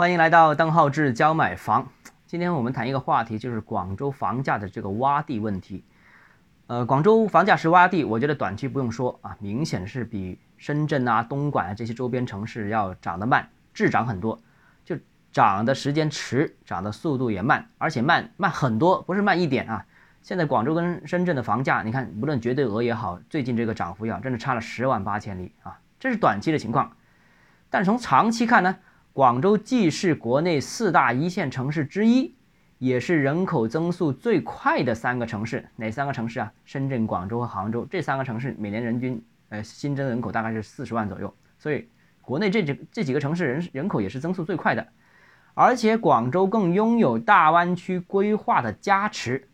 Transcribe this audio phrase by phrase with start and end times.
[0.00, 1.86] 欢迎来到邓浩志教买房。
[2.26, 5.84] 今天我们谈一个话题，就是广州房价的这个洼地问题。
[6.68, 14.40] 呃，广州房价是洼地，我觉得短期不用说啊，明显是比深圳啊、东莞啊这些周边城市要涨得慢，滞涨很多，
[14.86, 14.96] 就
[15.32, 19.84] 涨的时间迟，涨的速度也慢，而且慢慢很多，不是慢一点啊。
[20.22, 26.90] 现在广州跟深圳的房价，你看，无论绝对额也好，最近这个涨幅也好，真的差了十万八千里啊，这是短期的情况。
[27.68, 28.78] 但从长期看呢？
[29.12, 32.32] 广州既是国内四大一线城市之一，
[32.78, 35.68] 也是人口增速最快的三个城市。
[35.74, 36.52] 哪三个城市啊？
[36.64, 41.88] 深圳、广州和杭州这三个城市每年人均呃新增人口大概是四十万左右，所以
[42.22, 44.86] 国内这几这几个城市人人口也是增速最快的。
[45.54, 49.48] 而且广州更拥有大湾区规划的加持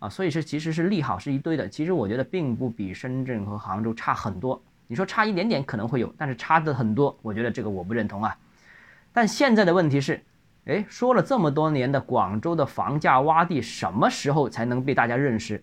[0.00, 1.66] 啊，所以是其实是利好是一堆的。
[1.66, 4.62] 其实我觉得并不比深圳和杭州差很多。
[4.86, 8.36] 你说差一点点可能会有，但是差的很多，我觉得这个我不认同啊。
[9.12, 10.24] 但现在的问题是，
[10.64, 15.62] 哎，说了这么多年的广州的房价洼地，什么时候才能被大家认识？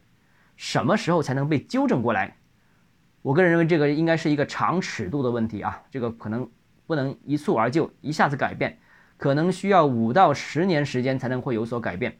[0.55, 2.35] 什么时候才能被纠正过来？
[3.21, 6.49] 我个人认为这个应该是一个长尺度的问题啊，这个可能
[6.85, 8.77] 不能一蹴而就，一下子改变，
[9.17, 12.17] 可能需要五到十年时间才能会有所改变。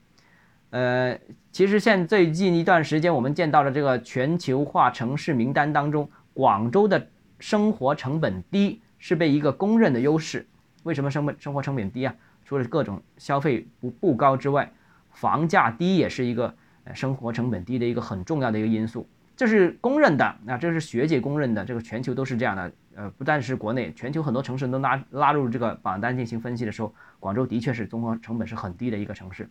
[0.71, 1.17] 呃，
[1.51, 10.47] 其实现最近一段时间，我们见到了这个全球化城市名单当中，广州的生活成本低是被一个公认的优势。
[10.83, 12.13] 为什么生本生活成本低啊？
[12.45, 14.71] 除了各种消费不不高之外，
[15.11, 22.71] 房价低也是一个呃生活成本低的一个很重要的一个因素，这是公认的啊，这是学界公认的，这个全球都是这样的。
[22.95, 29.49] 呃，不但是国内，全球很多城市都拉拉入这个榜单进行分析的时候，广州的确是综合成本是很低的一个城市。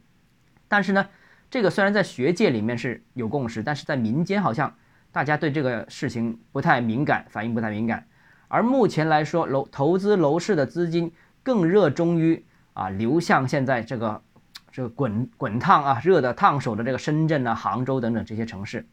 [0.66, 1.08] 但是呢，
[1.50, 4.74] 这个虽然在学界里面是有共识，但是在民间好像
[5.12, 8.04] 大家对这个事情不太敏感，反应不太敏感。
[8.48, 14.22] 而目前来说，楼投资楼市的资金更热衷于啊流向现在这个
[14.72, 18.86] 这个滚滚烫啊热的烫手的这个深圳啊、杭州等等这些城市，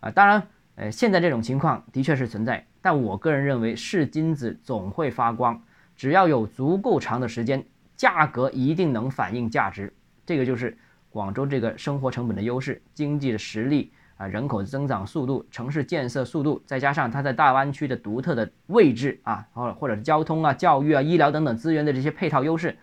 [0.00, 0.46] 啊，当然，
[0.76, 5.62] 呃，现在这种情况的确是存在，但我个人认为是金子总会发光，
[5.96, 7.64] 只要有足够长的时间，
[7.96, 9.92] 价格一定能反映价值，
[10.26, 10.76] 这个就是
[11.08, 13.92] 广州这个生活成本的优势、经济的实力。
[14.16, 22.76] 啊，人口增长速度、城市建设速度，再加上它在大湾区的独特的位置啊，或或者是交通啊、教育啊、医疗等等资源的这些配套优势，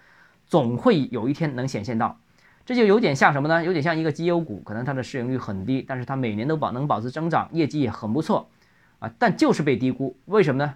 [0.45, 2.19] 总会有一天能显现到。
[2.65, 3.63] 这就有点像什么呢？
[3.63, 8.49] 有点像一个绩优股，可能它的市盈率很低，但是它每年都保能保持增长，业绩也很不错
[8.99, 10.17] 啊，但就是被低估。
[10.25, 10.75] 为什么呢？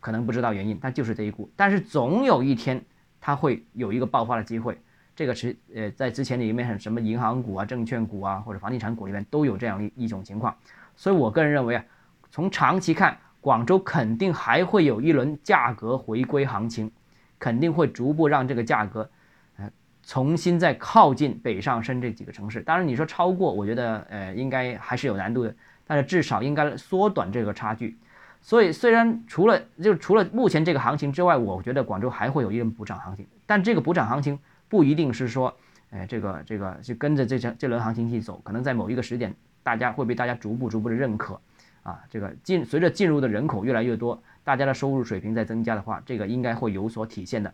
[0.00, 1.50] 可能不知道原因，但就是低估。
[1.56, 2.84] 但是总有一天
[3.20, 4.78] 它会有一个爆发的机会。
[5.16, 10.56] 这个是呃，在之前里面很什么银行股啊、证券股啊或者房地产股里面都有这样一一种情况，
[10.96, 11.84] 所以我个人认为啊，
[12.32, 16.90] 从长期看，广州肯定还会有一轮价格回归行情，
[17.38, 19.08] 肯定会逐步让这个价格，
[19.56, 19.70] 呃，
[20.02, 22.60] 重新再靠近北上深这几个城市。
[22.60, 25.54] 当然你说超过，我觉得呃应该还是有难度的，
[25.86, 27.96] 但是至少应该缩短这个差距。
[28.40, 34.36] 所以虽然除了就除了目前这个行情之外，我觉得广州还会有一轮补涨行情，但这个补涨行情。
[34.68, 35.54] 不一定是说，
[35.90, 41.40] 哎，这个这个就跟着这这这轮行情去走，可能在某一个时点，大家会被大家逐步逐步的认可，
[41.82, 47.52] 啊，这个进随着进入的人口越来越多，大家的收入水平在增加的话，这个应该会有所体现的。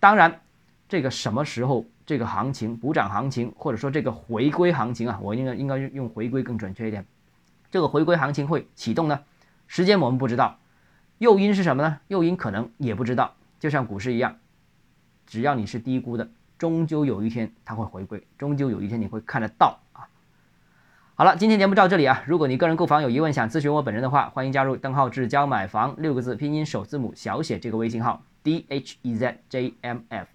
[0.00, 0.40] 当然，
[0.88, 7.04] 这个什么时候这个行情补涨行情，或者说这个回归行情啊，我应该应该用回归更准确一点，
[7.70, 9.20] 这个回归行情会启动呢？
[9.68, 10.58] 时间我们不知道，
[11.18, 11.98] 诱因是什么呢？
[12.08, 14.36] 诱因可能也不知道，就像股市一样，
[15.26, 16.28] 只要你是低估的。
[16.58, 20.08] 终究有一天它会回归，终究有一天你会看得到啊！
[21.14, 22.22] 好了，今天节目到这里啊。
[22.26, 30.26] 如果你个人购房有疑问，想咨询我本人的话，欢迎加入邓浩志教买房六个字拼音首字母小写这个微信号 d h e z j m f。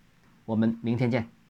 [0.46, 1.32] 我们明天见。